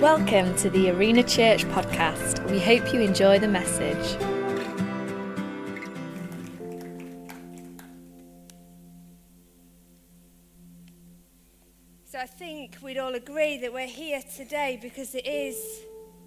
[0.00, 2.44] Welcome to the Arena Church podcast.
[2.50, 4.06] We hope you enjoy the message.
[12.04, 15.56] So I think we'd all agree that we're here today because it is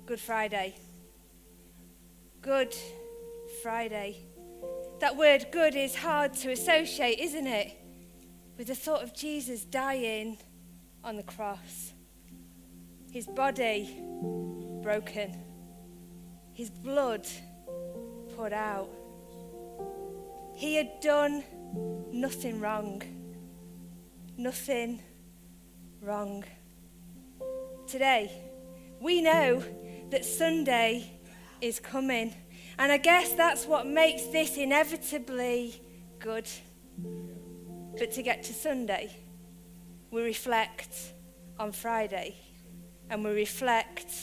[0.08, 0.76] Good Friday.
[2.42, 2.76] Good
[3.62, 4.18] Friday.
[5.00, 7.78] That word good is hard to associate, isn't it?
[8.58, 10.40] With the thought of Jesus dying
[11.04, 11.94] on the cross.
[13.12, 14.04] His body
[14.84, 15.36] broken.
[16.54, 17.28] His blood
[18.36, 18.90] poured out.
[20.54, 21.44] He had done
[22.12, 23.02] nothing wrong.
[24.38, 25.02] Nothing
[26.02, 26.44] wrong.
[27.88, 28.32] Today,
[29.02, 29.64] we know
[30.12, 31.20] that Sunday
[31.62, 32.36] is coming.
[32.78, 35.82] And I guess that's what makes this inevitably
[36.20, 36.48] good.
[37.98, 39.10] But to get to Sunday,
[40.12, 41.14] we reflect
[41.58, 42.36] on Friday
[43.10, 44.14] and we reflect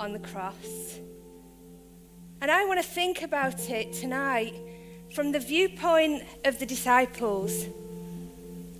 [0.00, 0.98] on the cross.
[2.40, 4.54] And I want to think about it tonight
[5.14, 7.66] from the viewpoint of the disciples.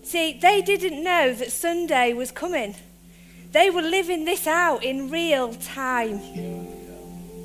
[0.02, 2.74] See, they didn't know that Sunday was coming.
[3.52, 6.18] They were living this out in real time.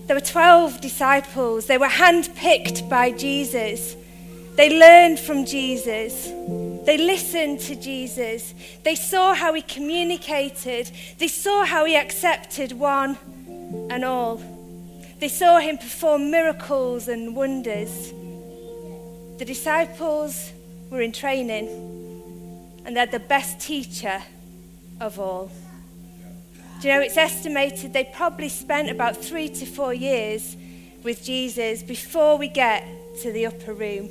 [0.08, 1.68] There were 12 disciples.
[1.68, 3.96] They were handpicked by Jesus.
[4.56, 6.30] They learned from Jesus.
[6.88, 8.54] They listened to Jesus.
[8.84, 10.90] They saw how he communicated.
[11.18, 13.18] They saw how he accepted one
[13.90, 14.42] and all.
[15.20, 18.14] They saw him perform miracles and wonders.
[19.38, 20.54] The disciples
[20.90, 21.68] were in training,
[22.86, 24.24] and they're the best teacher
[25.02, 25.52] of all.
[26.80, 30.56] Do you know, it's estimated they probably spent about three to four years
[31.04, 32.88] with Jesus before we get
[33.24, 34.10] to the upper room.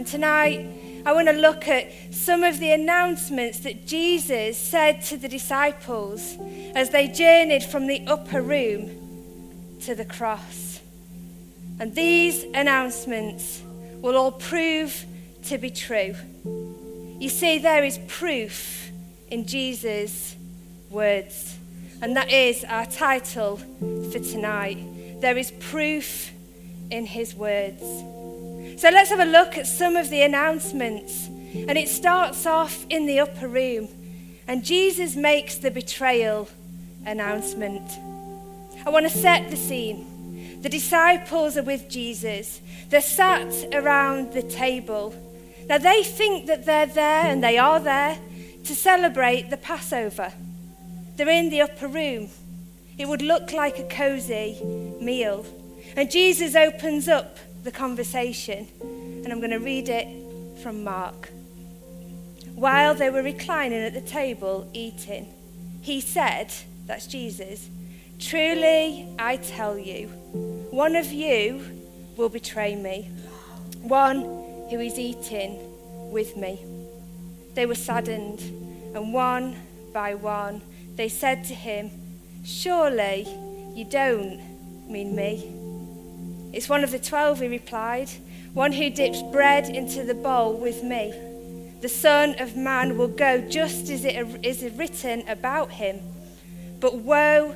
[0.00, 0.66] And tonight,
[1.04, 6.38] I want to look at some of the announcements that Jesus said to the disciples
[6.74, 10.80] as they journeyed from the upper room to the cross.
[11.78, 13.60] And these announcements
[14.00, 15.04] will all prove
[15.44, 16.14] to be true.
[17.18, 18.90] You see, there is proof
[19.28, 20.34] in Jesus'
[20.88, 21.58] words.
[22.00, 23.58] And that is our title
[24.10, 24.78] for tonight.
[25.20, 26.30] There is proof
[26.90, 27.82] in his words.
[28.76, 31.26] So let's have a look at some of the announcements.
[31.26, 33.88] And it starts off in the upper room.
[34.46, 36.48] And Jesus makes the betrayal
[37.06, 37.90] announcement.
[38.86, 40.60] I want to set the scene.
[40.62, 42.60] The disciples are with Jesus,
[42.90, 45.14] they're sat around the table.
[45.68, 48.18] Now they think that they're there, and they are there,
[48.64, 50.32] to celebrate the Passover.
[51.16, 52.28] They're in the upper room.
[52.98, 54.60] It would look like a cozy
[55.00, 55.46] meal.
[55.96, 60.06] And Jesus opens up the conversation, and I'm going to read it
[60.62, 61.30] from Mark.
[62.54, 65.32] While they were reclining at the table eating,
[65.80, 66.52] he said,
[66.86, 67.68] That's Jesus,
[68.18, 70.08] truly I tell you,
[70.70, 71.62] one of you
[72.16, 73.10] will betray me,
[73.80, 74.22] one
[74.70, 75.58] who is eating
[76.10, 76.60] with me.
[77.54, 78.40] They were saddened,
[78.94, 79.56] and one
[79.92, 80.62] by one
[80.96, 81.90] they said to him,
[82.44, 83.26] Surely
[83.74, 84.40] you don't
[84.88, 85.59] mean me.
[86.52, 88.10] It's one of the twelve, he replied,
[88.52, 91.14] one who dips bread into the bowl with me.
[91.80, 96.00] The Son of Man will go just as it is written about him.
[96.80, 97.54] But woe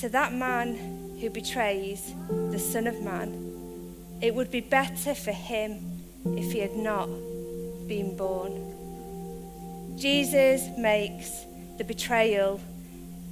[0.00, 2.12] to that man who betrays
[2.50, 3.46] the Son of Man.
[4.20, 7.06] It would be better for him if he had not
[7.86, 9.96] been born.
[9.96, 11.44] Jesus makes
[11.78, 12.60] the betrayal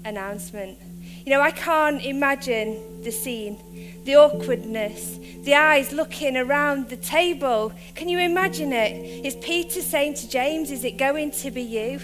[0.04, 0.78] announcement.
[1.26, 3.58] You know, I can't imagine the scene,
[4.04, 7.72] the awkwardness, the eyes looking around the table.
[7.96, 9.26] Can you imagine it?
[9.26, 12.00] Is Peter saying to James, Is it going to be you?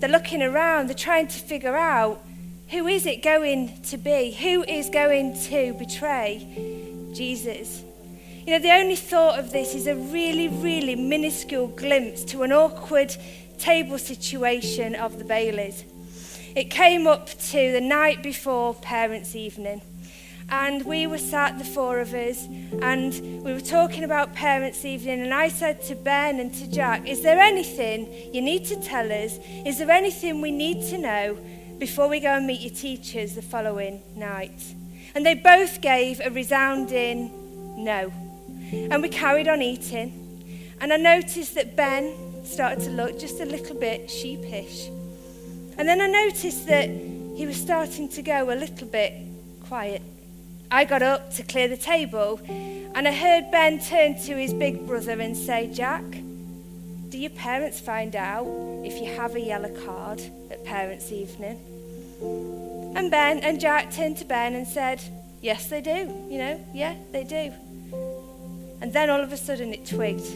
[0.00, 2.22] They're looking around, they're trying to figure out
[2.68, 4.32] who is it going to be?
[4.32, 7.82] Who is going to betray Jesus?
[8.44, 12.52] You know, the only thought of this is a really, really minuscule glimpse to an
[12.52, 13.16] awkward
[13.58, 15.84] table situation of the Bailies.
[16.54, 19.80] It came up to the night before parents' evening.
[20.50, 22.46] And we were sat, the four of us,
[22.82, 25.22] and we were talking about parents' evening.
[25.22, 29.10] And I said to Ben and to Jack, Is there anything you need to tell
[29.10, 29.38] us?
[29.64, 31.38] Is there anything we need to know
[31.78, 34.74] before we go and meet your teachers the following night?
[35.14, 38.12] And they both gave a resounding no.
[38.72, 40.76] And we carried on eating.
[40.82, 44.90] And I noticed that Ben started to look just a little bit sheepish.
[45.82, 49.14] And then I noticed that he was starting to go a little bit
[49.64, 50.00] quiet.
[50.70, 54.86] I got up to clear the table, and I heard Ben turn to his big
[54.86, 56.04] brother and say, Jack,
[57.08, 58.46] Do your parents find out
[58.84, 61.58] if you have a yellow card at parents' evening?
[62.94, 65.02] And Ben and Jack turned to Ben and said,
[65.40, 66.14] Yes, they do.
[66.30, 67.52] You know, yeah, they do.
[68.80, 70.32] And then all of a sudden it twigged.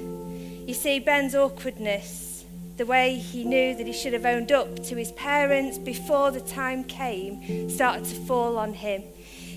[0.67, 2.36] You see, Ben's awkwardness,
[2.77, 6.41] the way he knew that he should have owned up to his parents before the
[6.41, 9.03] time came, started to fall on him.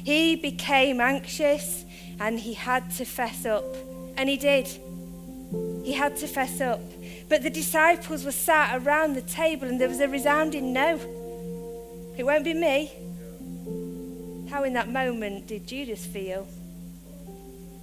[0.03, 1.85] He became anxious
[2.19, 3.65] and he had to fess up.
[4.17, 4.67] And he did.
[5.83, 6.81] He had to fess up.
[7.27, 10.99] But the disciples were sat around the table and there was a resounding no.
[12.17, 12.91] It won't be me.
[14.49, 16.47] How in that moment did Judas feel?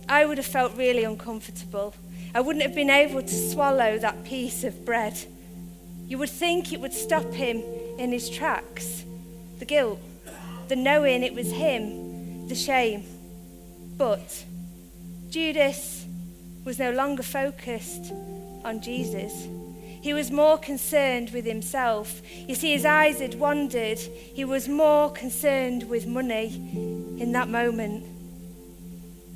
[0.09, 1.94] I would have felt really uncomfortable.
[2.37, 5.19] I wouldn't have been able to swallow that piece of bread.
[6.06, 7.62] You would think it would stop him
[7.97, 9.05] in his tracks.
[9.59, 9.99] The guilt,
[10.69, 13.05] the knowing it was him, the shame.
[13.97, 14.44] But
[15.31, 16.05] Judas
[16.62, 18.12] was no longer focused
[18.67, 19.49] on Jesus.
[20.03, 22.21] He was more concerned with himself.
[22.47, 23.99] You see, his eyes had wandered.
[23.99, 26.49] He was more concerned with money
[27.19, 28.05] in that moment.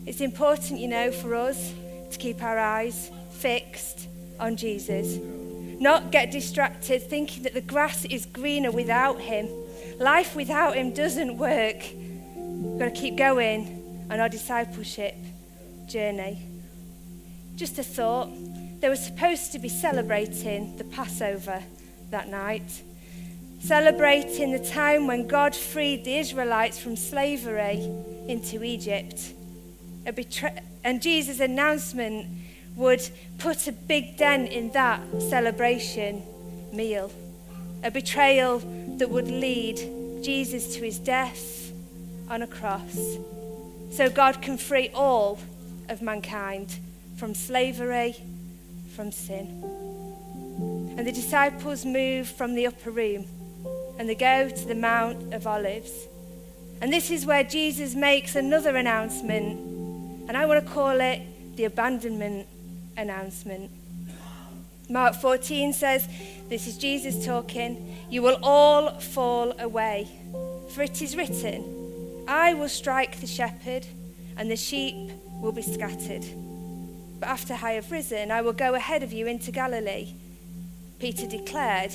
[0.04, 1.72] It's important, you know, for us
[2.10, 4.08] to keep our eyes fixed
[4.38, 5.18] on Jesus.
[5.80, 9.48] Not get distracted thinking that the grass is greener without him.
[9.98, 11.82] Life without him doesn't work.
[12.36, 15.14] We've got to keep going on our discipleship
[15.88, 16.46] journey.
[17.56, 18.28] Just a thought
[18.80, 21.62] they were supposed to be celebrating the Passover
[22.10, 22.82] that night,
[23.60, 27.90] celebrating the time when God freed the Israelites from slavery
[28.26, 29.34] into Egypt.
[30.06, 32.26] A, betra- and Jesus' announcement
[32.76, 36.22] would put a big dent in that celebration
[36.72, 37.10] meal.
[37.82, 38.58] A betrayal
[38.98, 39.76] that would lead
[40.22, 41.72] Jesus to his death
[42.28, 43.16] on a cross.
[43.90, 45.38] So God can free all
[45.88, 46.78] of mankind
[47.16, 48.16] from slavery
[48.94, 49.46] from sin.
[50.96, 53.26] And the disciples move from the upper room
[53.98, 56.08] and they go to the Mount of Olives.
[56.80, 59.58] And this is where Jesus makes another announcement,
[60.30, 62.46] and I want to call it the abandonment
[62.96, 63.68] announcement.
[64.88, 66.06] Mark 14 says,
[66.48, 70.06] This is Jesus talking, you will all fall away.
[70.72, 73.88] For it is written, I will strike the shepherd,
[74.36, 75.10] and the sheep
[75.40, 76.24] will be scattered.
[77.18, 80.14] But after I have risen, I will go ahead of you into Galilee.
[81.00, 81.90] Peter declared,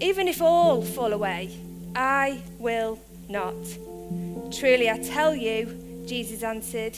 [0.00, 1.54] Even if all fall away,
[1.94, 2.98] I will
[3.28, 3.62] not.
[4.50, 6.96] Truly, I tell you, Jesus answered,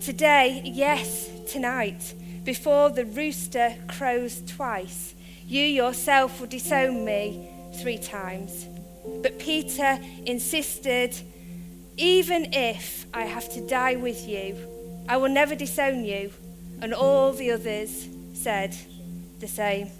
[0.00, 5.14] Today, yes, tonight, before the rooster crows twice,
[5.46, 7.50] you yourself will disown me
[7.82, 8.64] three times.
[9.20, 11.14] But Peter insisted,
[11.98, 14.56] Even if I have to die with you,
[15.06, 16.32] I will never disown you.
[16.80, 18.74] And all the others said
[19.38, 19.90] the same.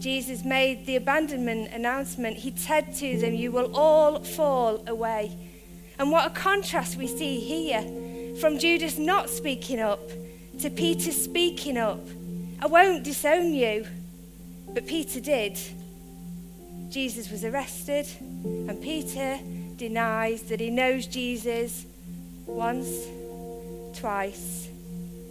[0.00, 2.38] Jesus made the abandonment announcement.
[2.38, 5.36] He said to them, You will all fall away.
[6.00, 7.84] And what a contrast we see here
[8.40, 10.00] from Judas not speaking up
[10.60, 12.00] to Peter speaking up.
[12.60, 13.86] I won't disown you.
[14.72, 15.58] But Peter did.
[16.88, 19.38] Jesus was arrested, and Peter
[19.76, 21.84] denies that he knows Jesus
[22.46, 23.06] once,
[23.98, 24.68] twice,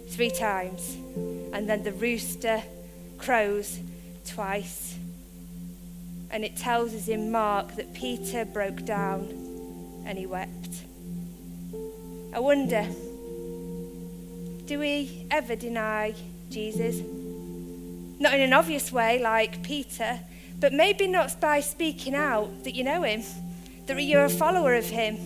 [0.08, 0.96] three times.
[1.52, 2.62] And then the rooster
[3.18, 3.78] crows
[4.26, 4.96] twice.
[6.30, 10.89] And it tells us in Mark that Peter broke down and he wept.
[12.32, 12.86] I wonder,
[14.66, 16.14] do we ever deny
[16.50, 17.00] Jesus?
[18.20, 20.20] Not in an obvious way like Peter,
[20.60, 23.22] but maybe not by speaking out that you know him,
[23.86, 25.16] that you're a follower of him.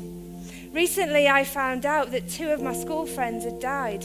[0.73, 4.04] Recently, I found out that two of my school friends had died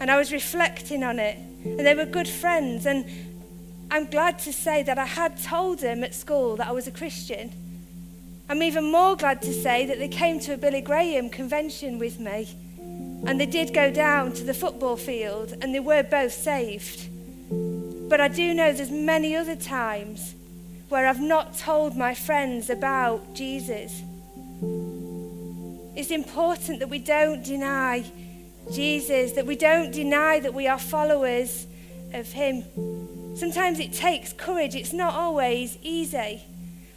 [0.00, 1.36] and I was reflecting on it.
[1.64, 2.86] And they were good friends.
[2.86, 3.04] And
[3.90, 6.90] I'm glad to say that I had told them at school that I was a
[6.90, 7.52] Christian.
[8.50, 12.18] I'm even more glad to say that they came to a Billy Graham convention with
[12.18, 12.48] me.
[13.24, 17.08] And they did go down to the football field and they were both saved.
[18.08, 20.34] But I do know there's many other times
[20.88, 24.02] where I've not told my friends about Jesus.
[25.94, 28.04] It's important that we don't deny
[28.72, 31.68] Jesus, that we don't deny that we are followers
[32.12, 32.64] of Him.
[33.36, 36.42] Sometimes it takes courage, it's not always easy.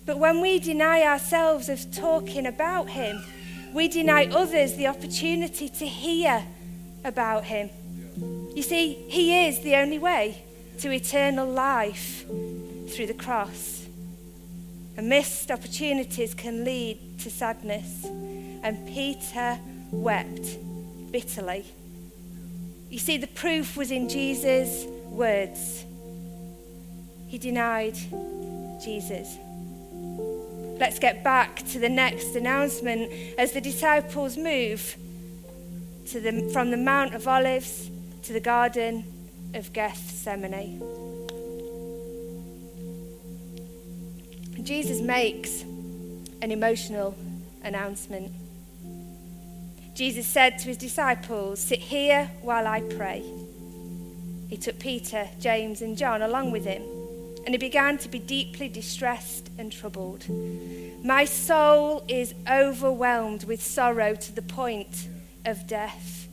[0.05, 3.24] But when we deny ourselves of talking about Him,
[3.74, 6.43] we deny others the opportunity to hear
[7.03, 7.69] about Him.
[8.55, 10.43] You see, He is the only way
[10.79, 12.25] to eternal life
[12.89, 13.86] through the cross.
[14.95, 18.05] And missed opportunities can lead to sadness.
[18.05, 19.57] And Peter
[19.91, 20.57] wept
[21.12, 21.65] bitterly.
[22.89, 25.86] You see, the proof was in Jesus' words.
[27.27, 27.98] he denied
[28.83, 29.38] Jesus.
[30.83, 34.97] Let's get back to the next announcement as the disciples move
[36.11, 37.89] the, from the Mount of Olives
[38.23, 39.05] to the Garden
[39.53, 40.81] of Gethsemane.
[44.61, 45.61] Jesus makes
[46.41, 47.15] an emotional
[47.63, 48.33] announcement.
[49.95, 53.23] Jesus said to his disciples, Sit here while I pray.
[54.49, 56.83] He took Peter, James, and John along with him,
[57.45, 60.25] and he began to be deeply distressed and troubled.
[61.03, 65.07] My soul is overwhelmed with sorrow to the point
[65.45, 66.27] of death.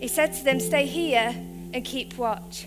[0.00, 1.34] He said to them, Stay here
[1.72, 2.66] and keep watch.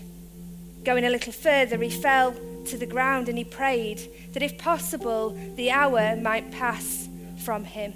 [0.84, 2.34] Going a little further, he fell
[2.66, 4.00] to the ground and he prayed
[4.32, 7.08] that if possible, the hour might pass
[7.44, 7.92] from him.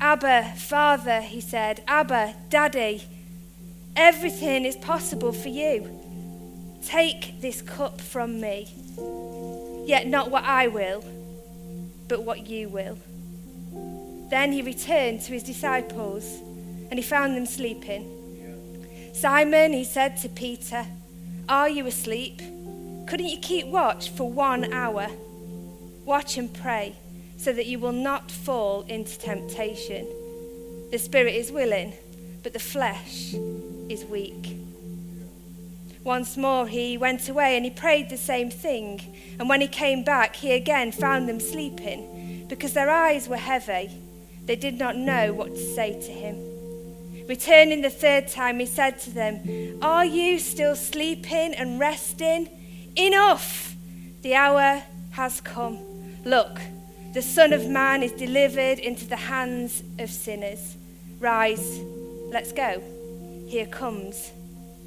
[0.00, 3.02] Abba, Father, he said, Abba, Daddy,
[3.96, 5.98] everything is possible for you.
[6.84, 8.68] Take this cup from me,
[9.86, 11.04] yet not what I will,
[12.08, 12.98] but what you will.
[14.30, 16.24] Then he returned to his disciples
[16.90, 18.14] and he found them sleeping.
[19.14, 20.86] Simon, he said to Peter,
[21.48, 22.38] Are you asleep?
[23.06, 25.08] Couldn't you keep watch for one hour?
[26.04, 26.94] Watch and pray
[27.38, 30.06] so that you will not fall into temptation.
[30.90, 31.94] The spirit is willing,
[32.42, 33.34] but the flesh
[33.88, 34.57] is weak.
[36.08, 38.98] Once more he went away and he prayed the same thing.
[39.38, 43.90] And when he came back, he again found them sleeping because their eyes were heavy.
[44.46, 46.36] They did not know what to say to him.
[47.28, 52.48] Returning the third time, he said to them, Are you still sleeping and resting?
[52.96, 53.76] Enough!
[54.22, 55.76] The hour has come.
[56.24, 56.58] Look,
[57.12, 60.74] the Son of Man is delivered into the hands of sinners.
[61.20, 61.80] Rise,
[62.32, 62.82] let's go.
[63.46, 64.30] Here comes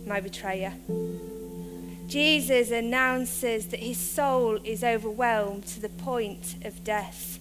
[0.05, 0.73] my betrayer.
[2.07, 7.39] Jesus announces that his soul is overwhelmed to the point of death.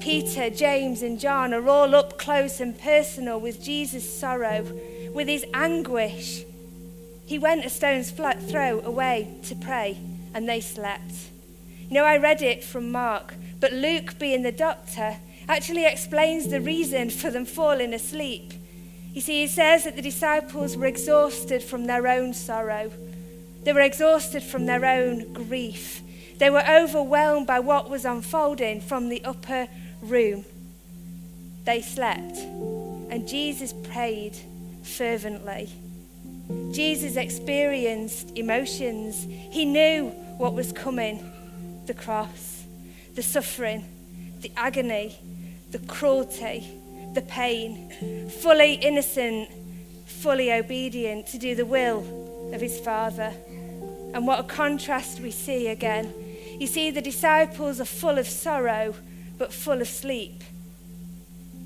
[0.00, 4.64] Peter, James, and John are all up close and personal with Jesus' sorrow,
[5.12, 6.44] with his anguish.
[7.26, 9.98] He went a stone's throw away to pray,
[10.34, 11.14] and they slept.
[11.88, 13.34] You know, I read it from Mark.
[13.60, 15.16] But Luke, being the doctor,
[15.48, 18.52] actually explains the reason for them falling asleep.
[19.14, 22.90] You see, he says that the disciples were exhausted from their own sorrow,
[23.62, 26.02] they were exhausted from their own grief.
[26.38, 29.68] They were overwhelmed by what was unfolding from the upper
[30.02, 30.44] room.
[31.64, 34.36] They slept, and Jesus prayed
[34.82, 35.72] fervently.
[36.72, 39.24] Jesus experienced emotions.
[39.24, 41.30] He knew what was coming
[41.86, 42.64] the cross
[43.14, 43.84] the suffering,
[44.40, 45.16] the agony,
[45.70, 46.68] the cruelty,
[47.14, 49.48] the pain, fully innocent,
[50.06, 53.32] fully obedient to do the will of his Father.
[54.12, 56.12] And what a contrast we see again.
[56.58, 58.94] You see, the disciples are full of sorrow,
[59.38, 60.44] but full of sleep.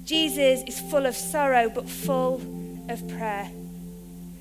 [0.04, 2.40] Jesus is full of sorrow, but full
[2.88, 3.50] of prayer.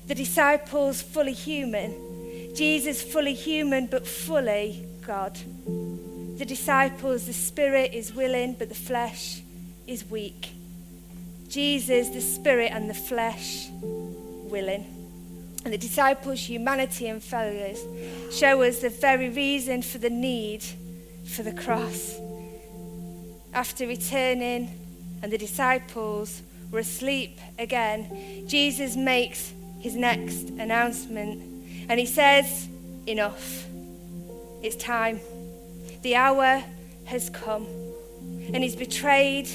[0.06, 2.54] The disciples fully human.
[2.54, 5.38] Jesus fully human, but fully God
[6.38, 9.42] the disciples, the spirit is willing, but the flesh
[9.88, 10.52] is weak.
[11.48, 14.86] Jesus, the spirit and the flesh, willing.
[15.64, 17.80] And the disciples' humanity and failures
[18.34, 20.62] show us the very reason for the need
[21.24, 22.18] for the cross.
[23.52, 24.70] After returning
[25.22, 31.42] and the disciples were asleep again, Jesus makes his next announcement
[31.88, 32.68] and he says,
[33.06, 33.66] Enough.
[34.62, 35.20] It's time.
[36.02, 36.62] The hour
[37.06, 37.66] has come.
[38.52, 39.48] And he's betrayed,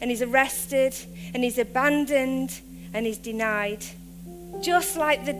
[0.00, 0.94] and he's arrested,
[1.34, 2.60] and he's abandoned,
[2.92, 3.84] and he's denied.
[4.62, 5.34] Just like the,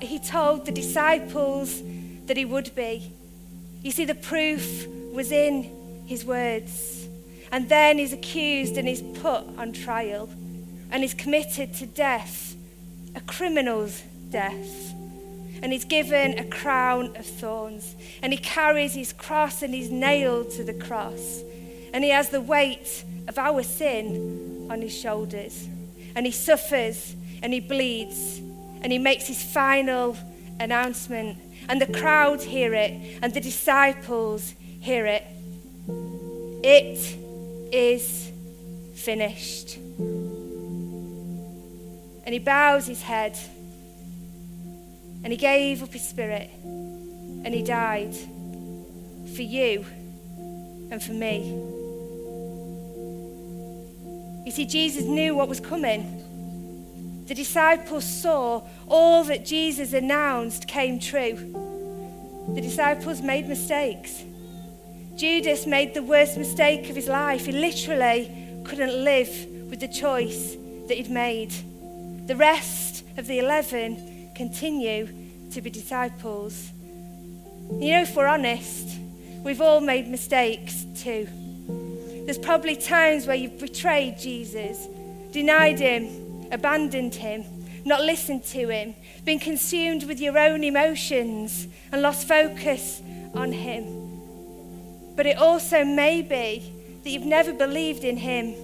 [0.00, 1.82] he told the disciples
[2.26, 3.12] that he would be.
[3.82, 7.08] You see, the proof was in his words.
[7.52, 10.28] And then he's accused and he's put on trial
[10.92, 12.54] and he's committed to death,
[13.16, 14.94] a criminal's death
[15.62, 17.94] and he's given a crown of thorns.
[18.22, 21.42] And he carries his cross and he's nailed to the cross.
[21.92, 25.68] And he has the weight of our sin on his shoulders.
[26.14, 28.38] And he suffers and he bleeds
[28.82, 30.16] and he makes his final
[30.58, 31.38] announcement.
[31.68, 35.24] And the crowd hear it and the disciples hear it.
[36.62, 37.16] It
[37.72, 38.30] is
[38.94, 39.76] finished.
[42.24, 43.36] And he bows his head
[45.22, 48.14] and he gave up his spirit and he died
[49.34, 49.84] for you
[50.90, 51.79] and for me.
[54.44, 57.24] You see, Jesus knew what was coming.
[57.26, 61.36] The disciples saw all that Jesus announced came true.
[62.54, 64.24] the disciples made mistakes.
[65.14, 67.46] Judas made the worst mistake of his life.
[67.46, 68.30] He literally
[68.64, 69.28] couldn't live
[69.70, 70.56] with the choice
[70.88, 71.52] that he'd made.
[72.26, 75.08] The rest of the 11 continue
[75.52, 76.72] to be disciples.
[77.78, 78.98] You know, if we're honest,
[79.44, 81.28] we've all made mistakes too.
[82.24, 84.86] There's probably times where you've betrayed Jesus,
[85.32, 87.44] denied him, abandoned him,
[87.84, 93.02] not listened to him, been consumed with your own emotions, and lost focus
[93.34, 95.14] on him.
[95.16, 96.72] But it also may be
[97.02, 98.54] that you've never believed in him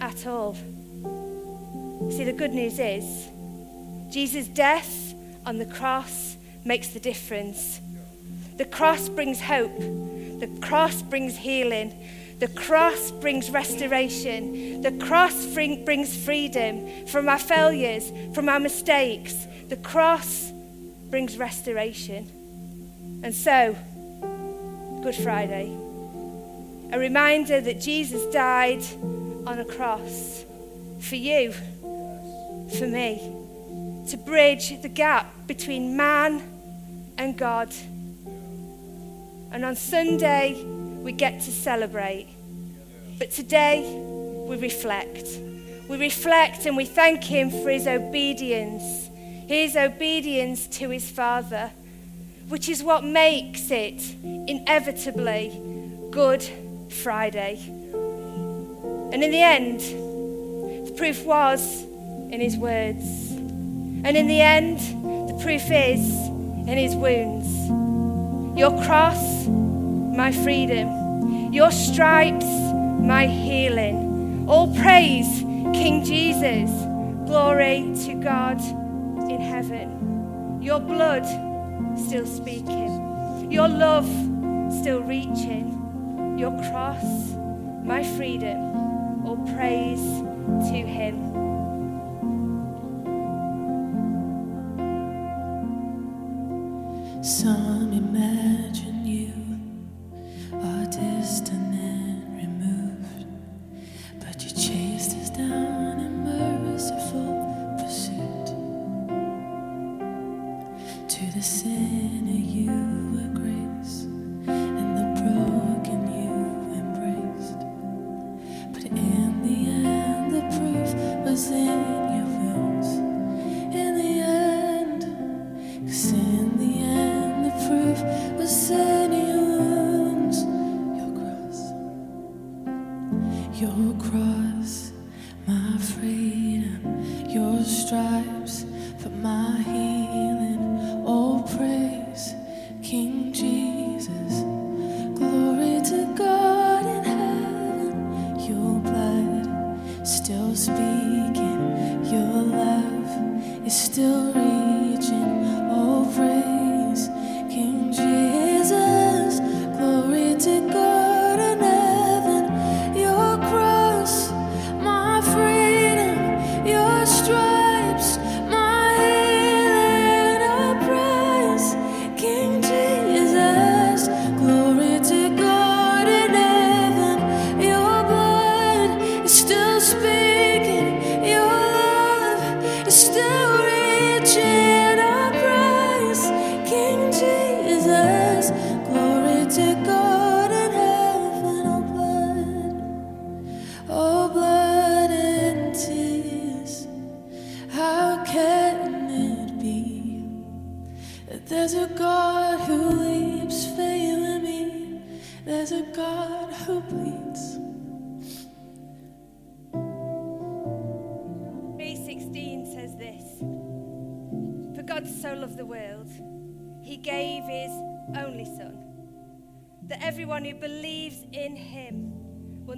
[0.00, 0.54] at all.
[2.10, 3.28] See, the good news is
[4.12, 5.14] Jesus' death
[5.46, 7.80] on the cross makes the difference.
[8.56, 11.94] The cross brings hope, the cross brings healing,
[12.40, 19.46] the cross brings restoration, the cross bring, brings freedom from our failures, from our mistakes.
[19.68, 20.50] The cross
[21.10, 23.20] brings restoration.
[23.22, 23.76] And so,
[25.02, 25.76] Good Friday.
[26.92, 28.82] A reminder that Jesus died
[29.46, 30.44] on a cross
[31.00, 31.52] for you,
[32.78, 33.18] for me,
[34.08, 36.42] to bridge the gap between man
[37.18, 37.72] and God.
[39.52, 42.28] And on Sunday, we get to celebrate.
[43.18, 43.82] But today,
[44.46, 45.26] we reflect.
[45.88, 49.08] We reflect and we thank Him for His obedience,
[49.48, 51.70] His obedience to His Father
[52.50, 55.52] which is what makes it inevitably
[56.10, 56.42] Good
[56.90, 57.60] Friday.
[59.12, 59.80] And in the end,
[60.88, 63.30] the proof was in his words.
[63.30, 64.80] And in the end,
[65.28, 66.10] the proof is
[66.66, 67.48] in his wounds.
[68.58, 69.46] Your cross,
[70.10, 71.52] my freedom.
[71.52, 74.46] Your stripes, my healing.
[74.48, 75.40] All praise,
[75.72, 76.70] King Jesus.
[77.26, 78.60] Glory to God
[79.30, 80.58] in heaven.
[80.60, 81.24] Your blood
[81.96, 84.06] still speaking, your love
[84.80, 87.02] still reaching, your cross,
[87.84, 90.00] my freedom, all praise
[90.70, 91.30] to Him.
[97.22, 97.69] Some
[111.40, 112.89] The sinner you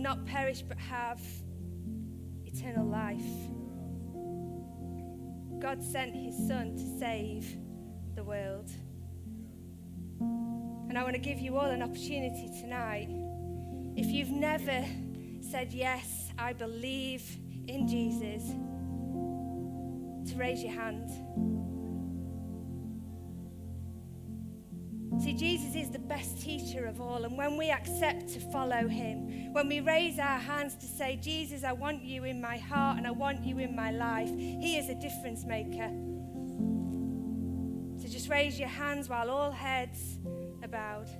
[0.02, 1.20] not perish but have
[2.44, 3.20] eternal life.
[5.60, 7.56] God sent his son to save
[8.16, 8.70] the world.
[10.20, 13.08] And I want to give you all an opportunity tonight.
[13.96, 14.84] If you've never
[15.40, 17.22] said, Yes, I believe
[17.68, 18.42] in Jesus,
[20.32, 21.10] to raise your hand.
[25.20, 29.52] See, Jesus is the best teacher of all, and when we accept to follow him,
[29.52, 33.06] when we raise our hands to say, Jesus, I want you in my heart and
[33.06, 35.90] I want you in my life, he is a difference maker.
[38.00, 40.18] So just raise your hands while all heads
[40.62, 41.10] are bowed.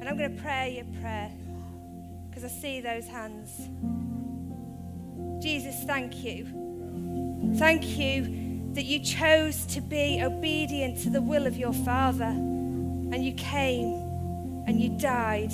[0.00, 1.32] And I'm going to pray your prayer
[2.28, 3.50] because I see those hands.
[5.42, 7.54] Jesus, thank you.
[7.56, 13.24] Thank you that you chose to be obedient to the will of your Father and
[13.24, 13.94] you came
[14.66, 15.52] and you died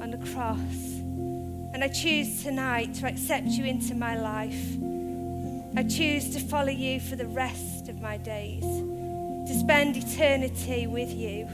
[0.00, 0.58] on the cross.
[1.74, 4.78] And I choose tonight to accept you into my life.
[5.76, 11.12] I choose to follow you for the rest of my days, to spend eternity with
[11.12, 11.48] you.